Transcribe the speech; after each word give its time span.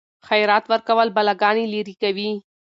خیرات 0.27 0.63
ورکول 0.71 1.07
بلاګانې 1.15 1.65
لیرې 1.73 1.95
کوي. 2.01 2.31